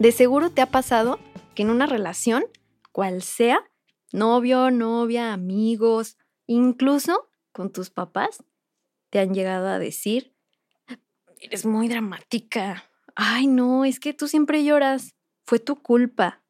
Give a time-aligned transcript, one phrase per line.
[0.00, 1.18] De seguro te ha pasado
[1.54, 2.44] que en una relación,
[2.90, 3.70] cual sea,
[4.14, 8.42] novio, novia, amigos, incluso con tus papás,
[9.10, 10.32] te han llegado a decir,
[11.38, 12.82] eres muy dramática.
[13.14, 15.14] Ay, no, es que tú siempre lloras.
[15.44, 16.40] Fue tu culpa.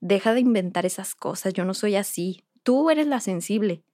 [0.00, 2.44] Deja de inventar esas cosas, yo no soy así.
[2.62, 3.84] Tú eres la sensible.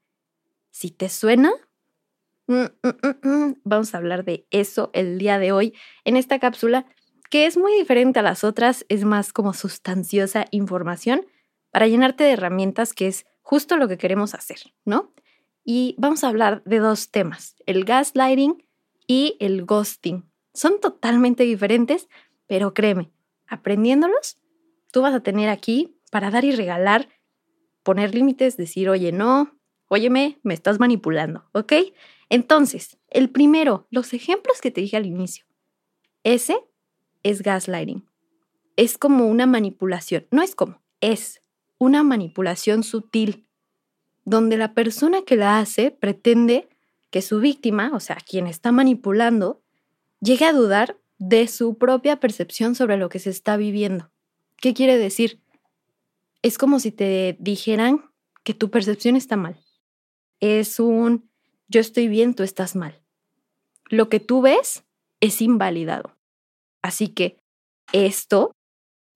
[0.73, 1.53] Si te suena,
[2.49, 6.85] mm, mm, mm, vamos a hablar de eso el día de hoy en esta cápsula
[7.31, 11.27] que es muy diferente a las otras, es más como sustanciosa información
[11.71, 15.13] para llenarte de herramientas, que es justo lo que queremos hacer, ¿no?
[15.65, 18.65] Y vamos a hablar de dos temas, el gaslighting
[19.07, 20.25] y el ghosting.
[20.55, 22.09] Son totalmente diferentes,
[22.47, 23.11] pero créeme,
[23.47, 24.39] aprendiéndolos,
[24.91, 27.09] tú vas a tener aquí para dar y regalar,
[27.83, 31.73] poner límites, decir, oye, no, óyeme, me estás manipulando, ¿ok?
[32.29, 35.45] Entonces, el primero, los ejemplos que te dije al inicio.
[36.25, 36.59] Ese
[37.23, 38.07] es gaslighting.
[38.77, 41.41] Es como una manipulación, no es como, es
[41.79, 43.47] una manipulación sutil,
[44.25, 46.69] donde la persona que la hace pretende
[47.11, 49.63] que su víctima, o sea, quien está manipulando,
[50.21, 54.11] llegue a dudar de su propia percepción sobre lo que se está viviendo.
[54.57, 55.41] ¿Qué quiere decir?
[56.43, 58.05] Es como si te dijeran
[58.45, 59.59] que tu percepción está mal.
[60.41, 61.29] Es un
[61.69, 62.99] yo estoy bien, tú estás mal.
[63.91, 64.85] Lo que tú ves
[65.21, 66.17] es invalidado.
[66.83, 67.39] Así que
[67.93, 68.53] esto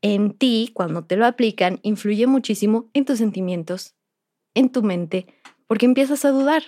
[0.03, 3.95] en ti, cuando te lo aplican, influye muchísimo en tus sentimientos,
[4.55, 5.27] en tu mente,
[5.67, 6.65] porque empiezas a dudar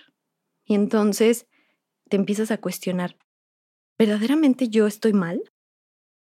[0.65, 1.47] y entonces
[2.09, 3.17] te empiezas a cuestionar,
[3.99, 5.43] ¿verdaderamente yo estoy mal?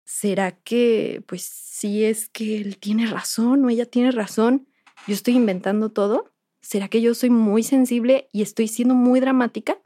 [0.04, 4.68] ¿Será que, pues si es que él tiene razón o ella tiene razón?
[5.06, 6.32] ¿Yo estoy inventando todo?
[6.60, 9.78] ¿Será que yo soy muy sensible y estoy siendo muy dramática?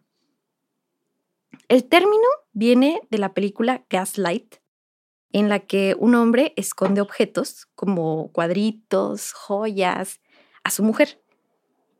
[1.69, 4.57] El término viene de la película Gaslight,
[5.33, 10.21] en la que un hombre esconde objetos como cuadritos, joyas,
[10.65, 11.21] a su mujer.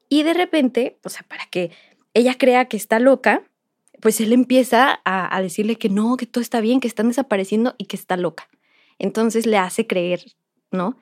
[0.09, 1.71] Y de repente, o sea, para que
[2.15, 3.43] ella crea que está loca,
[4.01, 7.87] pues él empieza a, decirle que no, que todo está bien, que están desapareciendo y
[7.87, 8.49] que está loca.
[8.99, 10.25] Entonces le hace creer,
[10.71, 10.99] ¿no?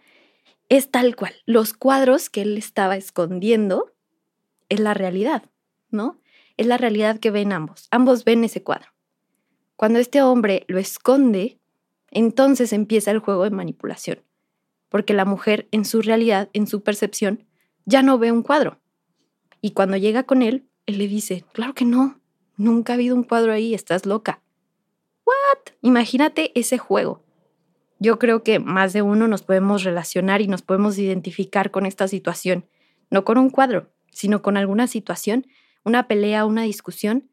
[0.68, 1.34] Es tal cual.
[1.44, 3.92] Los cuadros que él estaba escondiendo
[4.68, 5.50] es la realidad,
[5.91, 6.20] ¿no?
[6.56, 7.88] Es la realidad que ven ambos.
[7.91, 8.88] Ambos ven ese cuadro.
[9.76, 11.58] Cuando este hombre lo esconde,
[12.14, 14.22] entonces empieza el juego de manipulación,
[14.88, 17.44] porque la mujer en su realidad, en su percepción,
[17.84, 18.80] ya no ve un cuadro.
[19.60, 22.20] Y cuando llega con él, él le dice, claro que no,
[22.56, 24.42] nunca ha habido un cuadro ahí, estás loca.
[25.24, 25.74] ¿What?
[25.80, 27.24] Imagínate ese juego.
[27.98, 32.08] Yo creo que más de uno nos podemos relacionar y nos podemos identificar con esta
[32.08, 32.66] situación,
[33.10, 35.47] no con un cuadro, sino con alguna situación,
[35.84, 37.30] una pelea, una discusión,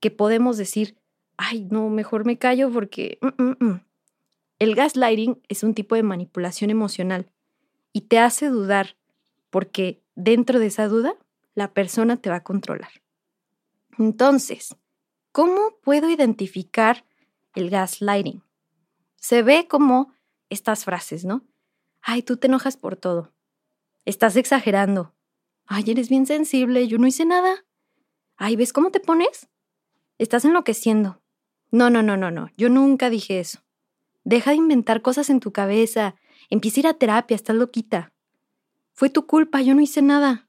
[0.00, 0.96] que podemos decir,
[1.36, 3.80] ay, no, mejor me callo porque mm, mm, mm,
[4.60, 7.32] el gaslighting es un tipo de manipulación emocional
[7.92, 8.96] y te hace dudar
[9.48, 11.16] porque dentro de esa duda
[11.54, 12.92] la persona te va a controlar.
[13.98, 14.76] Entonces,
[15.32, 17.04] ¿cómo puedo identificar
[17.54, 18.44] el gaslighting?
[19.16, 20.12] Se ve como
[20.50, 21.42] estas frases, ¿no?
[22.02, 23.32] Ay, tú te enojas por todo.
[24.04, 25.14] Estás exagerando.
[25.66, 27.64] Ay, eres bien sensible, yo no hice nada.
[28.36, 29.48] Ay, ¿ves cómo te pones?
[30.18, 31.22] Estás enloqueciendo.
[31.70, 33.60] No, no, no, no, no, yo nunca dije eso.
[34.30, 36.14] Deja de inventar cosas en tu cabeza.
[36.50, 38.12] Empieza a ir a terapia, estás loquita.
[38.92, 40.48] Fue tu culpa, yo no hice nada.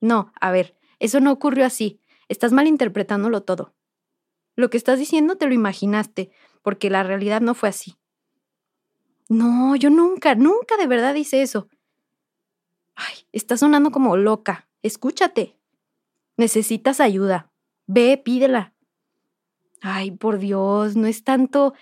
[0.00, 2.00] No, a ver, eso no ocurrió así.
[2.28, 3.76] Estás malinterpretándolo todo.
[4.56, 7.96] Lo que estás diciendo te lo imaginaste, porque la realidad no fue así.
[9.28, 11.68] No, yo nunca, nunca de verdad hice eso.
[12.96, 14.68] Ay, estás sonando como loca.
[14.82, 15.56] Escúchate.
[16.36, 17.52] Necesitas ayuda.
[17.86, 18.74] Ve, pídela.
[19.80, 21.72] Ay, por Dios, no es tanto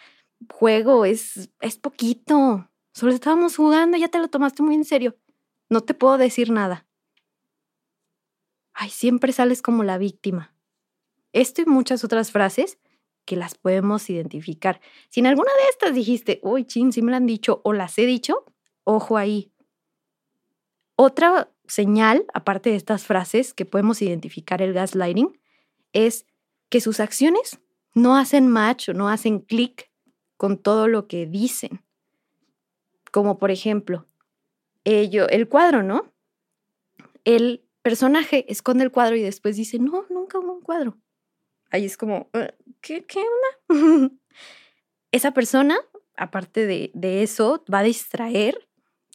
[0.51, 2.71] juego, es, es poquito.
[2.93, 5.17] Solo estábamos jugando, ya te lo tomaste muy en serio.
[5.69, 6.87] No te puedo decir nada.
[8.73, 10.55] Ay, siempre sales como la víctima.
[11.33, 12.79] Esto y muchas otras frases
[13.25, 14.81] que las podemos identificar.
[15.09, 17.99] Si en alguna de estas dijiste, uy, chin, si me lo han dicho o las
[17.99, 18.45] he dicho,
[18.85, 19.53] ojo ahí.
[20.97, 25.41] Otra señal, aparte de estas frases que podemos identificar el gaslighting,
[25.93, 26.27] es
[26.69, 27.61] que sus acciones
[27.95, 29.91] no hacen match o no hacen clic
[30.37, 31.83] con todo lo que dicen.
[33.13, 34.07] Como por ejemplo,
[34.85, 36.13] ello, el cuadro, ¿no?
[37.25, 40.99] El personaje esconde el cuadro y después dice, no, nunca hubo un cuadro.
[41.71, 44.11] Ahí es como, ah, ¿qué, qué onda?
[45.13, 45.77] Esa persona,
[46.17, 48.69] aparte de, de eso, va a distraer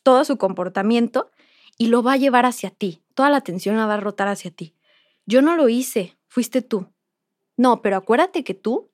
[0.04, 1.32] todo su comportamiento
[1.78, 3.04] y lo va a llevar hacia ti.
[3.14, 4.76] Toda la atención la va a rotar hacia ti.
[5.26, 6.88] Yo no lo hice, fuiste tú.
[7.58, 8.89] No, pero acuérdate que tú...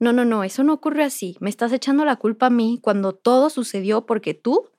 [0.00, 1.36] No, no, no, eso no ocurre así.
[1.40, 4.70] Me estás echando la culpa a mí cuando todo sucedió porque tú,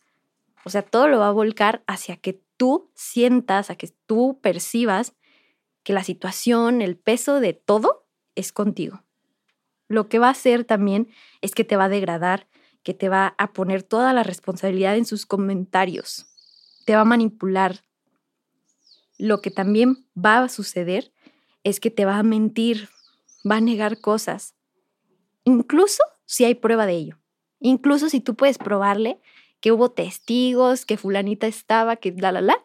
[0.66, 5.14] o sea, todo lo va a volcar hacia que tú sientas, a que tú percibas
[5.84, 9.04] que la situación, el peso de todo es contigo.
[9.88, 11.08] Lo que va a hacer también
[11.42, 12.48] es que te va a degradar,
[12.82, 16.26] que te va a poner toda la responsabilidad en sus comentarios,
[16.86, 17.84] te va a manipular.
[19.20, 21.14] Lo que también va a suceder
[21.64, 22.90] es que te va a mentir,
[23.50, 24.56] va a negar cosas,
[25.44, 27.20] incluso si hay prueba de ello,
[27.60, 29.20] incluso si tú puedes probarle
[29.60, 32.58] que hubo testigos, que fulanita estaba, que la, la, la,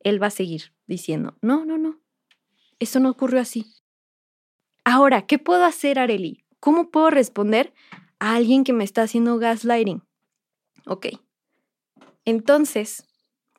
[0.00, 2.00] él va a seguir diciendo, no, no, no,
[2.78, 3.66] eso no ocurrió así.
[4.84, 6.44] Ahora, ¿qué puedo hacer, Areli?
[6.60, 7.74] ¿Cómo puedo responder
[8.18, 10.02] a alguien que me está haciendo gaslighting?
[10.86, 11.08] Ok.
[12.24, 13.06] Entonces,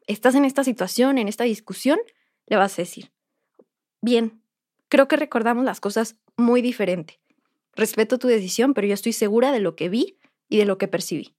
[0.07, 1.99] estás en esta situación, en esta discusión,
[2.47, 3.11] le vas a decir,
[4.01, 4.41] bien,
[4.87, 7.19] creo que recordamos las cosas muy diferente.
[7.75, 10.17] Respeto tu decisión, pero yo estoy segura de lo que vi
[10.47, 11.35] y de lo que percibí.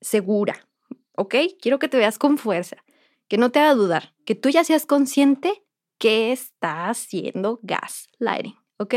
[0.00, 0.68] Segura,
[1.16, 1.34] ¿ok?
[1.60, 2.76] Quiero que te veas con fuerza,
[3.26, 5.64] que no te haga dudar, que tú ya seas consciente
[5.98, 8.94] que está haciendo gaslighting, ¿ok?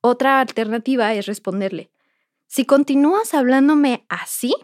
[0.00, 1.90] Otra alternativa es responderle,
[2.50, 4.54] si continúas hablándome así,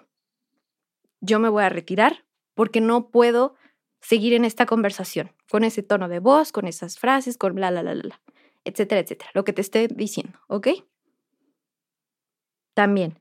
[1.21, 2.25] yo me voy a retirar
[2.55, 3.57] porque no puedo
[4.01, 7.83] seguir en esta conversación con ese tono de voz, con esas frases, con bla, bla,
[7.83, 8.23] bla, bla,
[8.65, 10.69] etcétera, etcétera, lo que te esté diciendo, ¿ok?
[12.75, 13.19] También,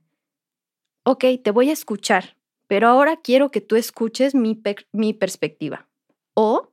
[1.04, 2.38] ok, te voy a escuchar,
[2.68, 4.62] pero ahora quiero que tú escuches mi,
[4.92, 5.88] mi perspectiva.
[6.34, 6.72] O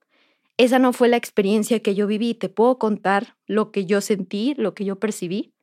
[0.57, 4.55] esa no fue la experiencia que yo viví, te puedo contar lo que yo sentí,
[4.57, 5.55] lo que yo percibí.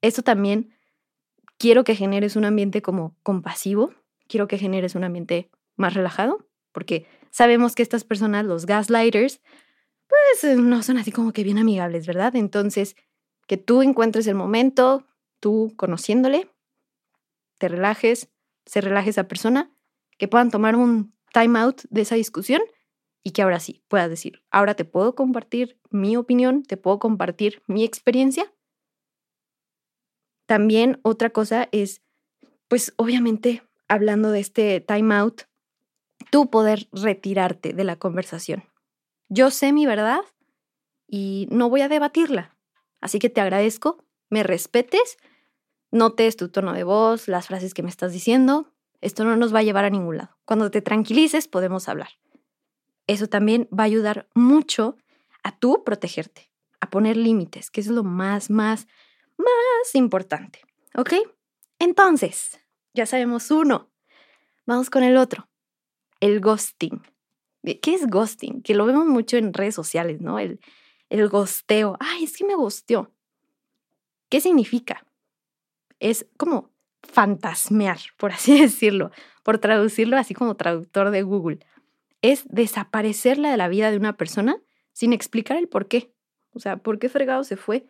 [0.00, 0.74] Eso también
[1.58, 3.92] quiero que generes un ambiente como compasivo,
[4.28, 9.40] quiero que generes un ambiente más relajado, porque sabemos que estas personas, los gaslighters,
[10.12, 12.36] pues eh, no son así como que bien amigables, ¿verdad?
[12.36, 12.96] Entonces,
[13.46, 15.06] que tú encuentres el momento,
[15.40, 16.50] tú conociéndole,
[17.56, 18.28] te relajes,
[18.66, 19.72] se relaje esa persona,
[20.18, 22.60] que puedan tomar un time out de esa discusión
[23.22, 27.62] y que ahora sí puedas decir, ahora te puedo compartir mi opinión, te puedo compartir
[27.66, 28.52] mi experiencia.
[30.44, 32.02] También otra cosa es,
[32.68, 35.42] pues obviamente, hablando de este time out,
[36.30, 38.71] tú poder retirarte de la conversación.
[39.34, 40.20] Yo sé mi verdad
[41.06, 42.54] y no voy a debatirla.
[43.00, 45.16] Así que te agradezco, me respetes,
[45.90, 48.74] notes tu tono de voz, las frases que me estás diciendo.
[49.00, 50.36] Esto no nos va a llevar a ningún lado.
[50.44, 52.10] Cuando te tranquilices podemos hablar.
[53.06, 54.98] Eso también va a ayudar mucho
[55.42, 56.50] a tú protegerte,
[56.80, 58.86] a poner límites, que es lo más, más,
[59.38, 60.60] más importante.
[60.94, 61.14] ¿Ok?
[61.78, 62.60] Entonces,
[62.92, 63.90] ya sabemos uno.
[64.66, 65.48] Vamos con el otro
[66.22, 67.02] el ghosting.
[67.62, 68.62] ¿Qué es ghosting?
[68.62, 70.38] Que lo vemos mucho en redes sociales, ¿no?
[70.38, 70.60] El,
[71.10, 71.96] el ghosteo.
[72.00, 73.10] Ay, es que me ghosteó.
[74.28, 75.06] ¿Qué significa?
[76.00, 76.70] Es como
[77.02, 79.10] fantasmear, por así decirlo,
[79.42, 81.60] por traducirlo así como traductor de Google.
[82.22, 84.60] Es desaparecerla de la vida de una persona
[84.92, 86.12] sin explicar el por qué.
[86.52, 87.86] O sea, ¿por qué fregado se fue?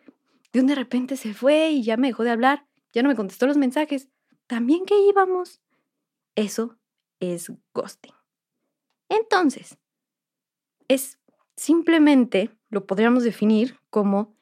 [0.51, 3.15] De un de repente se fue y ya me dejó de hablar, ya no me
[3.15, 4.09] contestó los mensajes.
[4.47, 5.61] También que íbamos.
[6.35, 6.77] Eso
[7.19, 8.13] es ghosting.
[9.13, 9.77] Entonces,
[10.87, 11.19] es
[11.55, 14.33] simplemente, lo podríamos definir como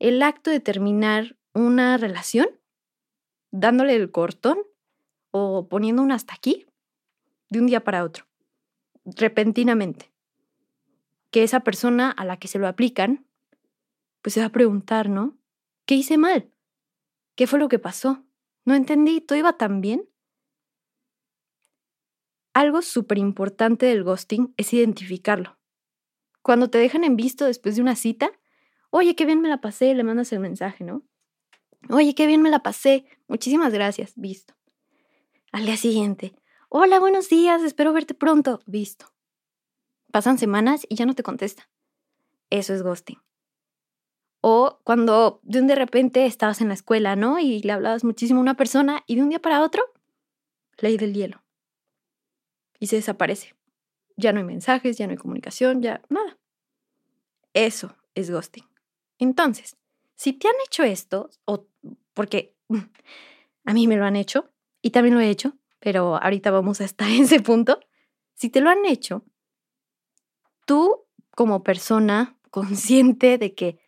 [0.00, 2.48] el acto de terminar una relación
[3.52, 4.58] dándole el cortón
[5.30, 6.66] o poniendo un hasta aquí
[7.50, 8.26] de un día para otro,
[9.04, 10.10] repentinamente.
[11.30, 13.26] Que esa persona a la que se lo aplican,
[14.22, 15.38] pues se va a preguntar, ¿no?
[15.84, 16.50] ¿Qué hice mal?
[17.36, 18.24] ¿Qué fue lo que pasó?
[18.64, 20.08] No entendí, ¿todo iba tan bien?
[22.56, 25.58] Algo súper importante del ghosting es identificarlo.
[26.40, 28.30] Cuando te dejan en visto después de una cita,
[28.88, 31.02] oye, qué bien me la pasé, le mandas el mensaje, ¿no?
[31.90, 34.54] Oye, qué bien me la pasé, muchísimas gracias, visto.
[35.52, 36.34] Al día siguiente,
[36.70, 39.12] hola, buenos días, espero verte pronto, visto.
[40.10, 41.68] Pasan semanas y ya no te contesta.
[42.48, 43.18] Eso es ghosting.
[44.40, 47.38] O cuando de un de repente estabas en la escuela, ¿no?
[47.38, 49.82] Y le hablabas muchísimo a una persona y de un día para otro,
[50.78, 51.45] ley del hielo
[52.78, 53.54] y se desaparece.
[54.16, 56.38] Ya no hay mensajes, ya no hay comunicación, ya nada.
[57.52, 58.64] Eso es ghosting.
[59.18, 59.76] Entonces,
[60.14, 61.66] si te han hecho esto, o
[62.14, 62.54] porque
[63.64, 64.50] a mí me lo han hecho
[64.82, 67.80] y también lo he hecho, pero ahorita vamos hasta ese punto.
[68.34, 69.24] Si te lo han hecho,
[70.66, 73.78] tú como persona consciente de que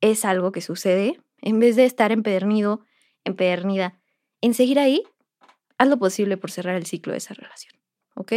[0.00, 2.84] es algo que sucede, en vez de estar empedernido,
[3.24, 4.00] empedernida,
[4.40, 5.04] en seguir ahí,
[5.78, 7.74] haz lo posible por cerrar el ciclo de esa relación,
[8.20, 8.32] ¿ok?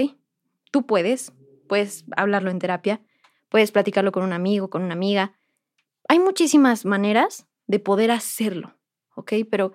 [0.72, 1.34] Tú puedes,
[1.68, 3.02] puedes hablarlo en terapia,
[3.50, 5.34] puedes platicarlo con un amigo, con una amiga.
[6.08, 8.78] Hay muchísimas maneras de poder hacerlo,
[9.13, 9.34] ¿ok?
[9.52, 9.74] Pero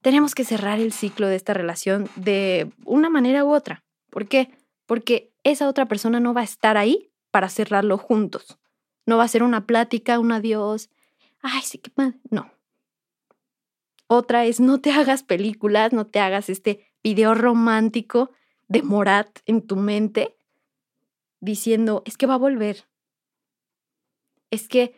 [0.00, 3.84] tenemos que cerrar el ciclo de esta relación de una manera u otra.
[4.08, 4.50] ¿Por qué?
[4.86, 8.58] Porque esa otra persona no va a estar ahí para cerrarlo juntos.
[9.04, 10.88] No va a ser una plática, un adiós.
[11.42, 12.18] Ay, sí, qué mal.
[12.30, 12.50] No.
[14.06, 18.30] Otra es no te hagas películas, no te hagas este video romántico
[18.70, 20.36] de Morat en tu mente
[21.40, 22.86] diciendo, es que va a volver.
[24.50, 24.94] Es que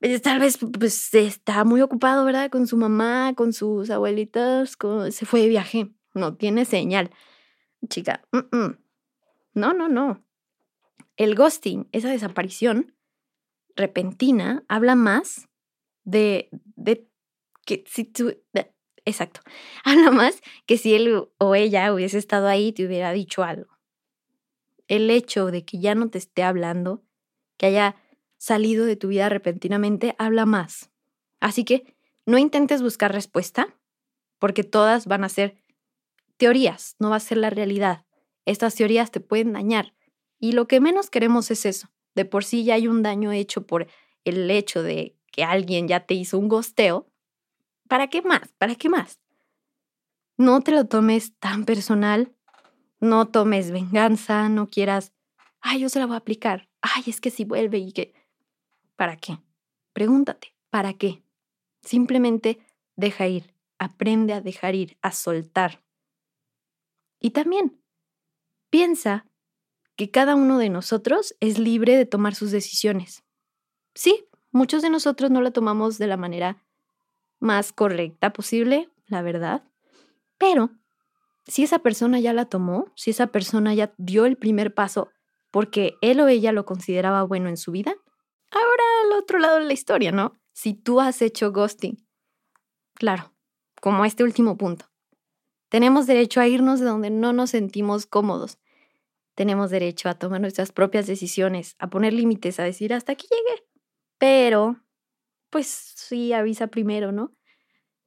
[0.00, 2.50] pues, tal vez pues está muy ocupado, ¿verdad?
[2.50, 4.76] Con su mamá, con sus abuelitas,
[5.10, 5.90] se fue de viaje.
[6.12, 7.10] No tiene señal.
[7.88, 8.26] Chica,
[9.54, 10.24] no, no, no.
[11.16, 12.96] El ghosting, esa desaparición
[13.76, 15.48] repentina, habla más
[16.02, 17.08] de, de
[17.64, 18.36] que si tú,
[19.04, 19.40] exacto,
[19.84, 23.78] habla más que si él o ella hubiese estado ahí te hubiera dicho algo.
[24.88, 27.02] El hecho de que ya no te esté hablando,
[27.56, 27.96] que haya
[28.36, 30.90] salido de tu vida repentinamente habla más.
[31.40, 31.96] Así que
[32.26, 33.74] no intentes buscar respuesta,
[34.38, 35.56] porque todas van a ser
[36.36, 38.04] teorías, no va a ser la realidad.
[38.44, 39.94] Estas teorías te pueden dañar.
[40.38, 41.88] Y lo que menos queremos es eso.
[42.14, 43.86] De por sí ya hay un daño hecho por
[44.24, 47.10] el hecho de que alguien ya te hizo un gosteo.
[47.94, 48.52] ¿Para qué más?
[48.58, 49.20] ¿Para qué más?
[50.36, 52.34] No te lo tomes tan personal.
[52.98, 55.12] No tomes venganza, no quieras,
[55.60, 56.68] ay, yo se la voy a aplicar.
[56.80, 58.12] Ay, es que si vuelve y que
[58.96, 59.38] ¿Para qué?
[59.92, 61.22] Pregúntate, ¿para qué?
[61.82, 62.58] Simplemente
[62.96, 65.84] deja ir, aprende a dejar ir, a soltar.
[67.20, 67.80] Y también
[68.70, 69.24] piensa
[69.94, 73.22] que cada uno de nosotros es libre de tomar sus decisiones.
[73.94, 76.63] Sí, muchos de nosotros no la tomamos de la manera
[77.44, 79.62] más correcta posible, la verdad,
[80.38, 80.70] pero
[81.46, 85.10] si esa persona ya la tomó, si esa persona ya dio el primer paso
[85.50, 87.94] porque él o ella lo consideraba bueno en su vida,
[88.54, 90.32] Ahora al otro lado de la historia, ¿no?
[90.52, 92.06] Si tú has hecho ghosting.
[92.94, 93.32] Claro,
[93.80, 94.86] como este último punto.
[95.68, 98.58] Tenemos derecho a irnos de donde no nos sentimos cómodos.
[99.34, 103.66] Tenemos derecho a tomar nuestras propias decisiones, a poner límites, a decir hasta aquí llegué.
[104.18, 104.76] Pero,
[105.54, 107.32] pues sí, avisa primero, ¿no?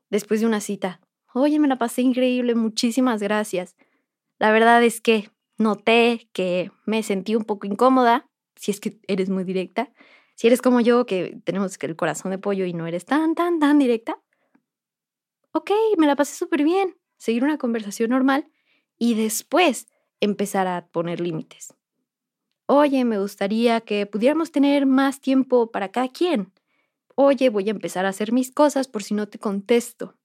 [0.09, 0.99] Después de una cita.
[1.33, 3.77] Oye, me la pasé increíble, muchísimas gracias.
[4.37, 9.29] La verdad es que noté que me sentí un poco incómoda, si es que eres
[9.29, 9.93] muy directa,
[10.35, 13.59] si eres como yo, que tenemos el corazón de pollo y no eres tan, tan,
[13.59, 14.21] tan directa,
[15.53, 16.97] ok, me la pasé súper bien.
[17.15, 18.51] Seguir una conversación normal
[18.97, 19.87] y después
[20.19, 21.73] empezar a poner límites.
[22.65, 26.51] Oye, me gustaría que pudiéramos tener más tiempo para cada quien.
[27.19, 30.15] Oye, voy a empezar a hacer mis cosas por si no te contesto.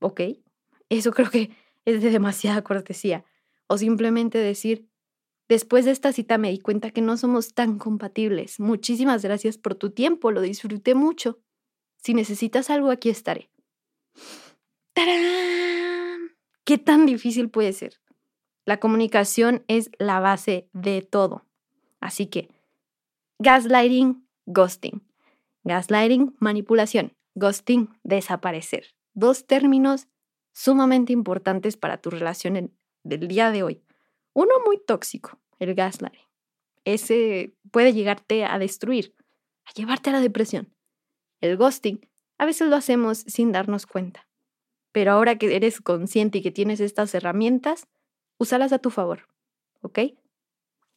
[0.00, 0.20] Ok,
[0.88, 1.50] eso creo que
[1.84, 3.24] es de demasiada cortesía.
[3.66, 4.88] O simplemente decir,
[5.48, 8.60] Después de esta cita me di cuenta que no somos tan compatibles.
[8.60, 11.38] Muchísimas gracias por tu tiempo, lo disfruté mucho.
[11.98, 13.50] Si necesitas algo, aquí estaré.
[14.94, 16.30] ¡Tarán!
[16.64, 18.00] ¿Qué tan difícil puede ser?
[18.64, 21.44] La comunicación es la base de todo.
[22.00, 22.48] Así que,
[23.38, 25.02] gaslighting, ghosting.
[25.64, 27.16] Gaslighting, manipulación.
[27.34, 28.94] Ghosting, desaparecer.
[29.14, 30.06] Dos términos
[30.52, 33.82] sumamente importantes para tu relación del día de hoy.
[34.34, 36.20] Uno muy tóxico, el gaslighting.
[36.84, 39.14] Ese puede llegarte a destruir,
[39.64, 40.74] a llevarte a la depresión.
[41.40, 44.28] El ghosting, a veces lo hacemos sin darnos cuenta.
[44.92, 47.88] Pero ahora que eres consciente y que tienes estas herramientas,
[48.38, 49.28] úsalas a tu favor,
[49.80, 49.98] ¿ok?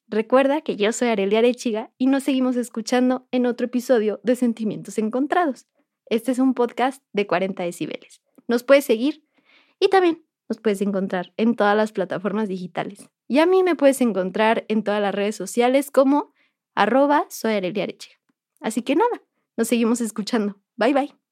[0.09, 4.97] Recuerda que yo soy Arelia Arechiga y nos seguimos escuchando en otro episodio de Sentimientos
[4.97, 5.67] Encontrados.
[6.05, 8.21] Este es un podcast de 40 decibeles.
[8.47, 9.25] Nos puedes seguir
[9.81, 13.09] y también nos puedes encontrar en todas las plataformas digitales.
[13.27, 16.33] Y a mí me puedes encontrar en todas las redes sociales como
[16.73, 17.73] arroba soy
[18.61, 19.21] Así que nada,
[19.57, 20.55] nos seguimos escuchando.
[20.77, 21.26] Bye bye.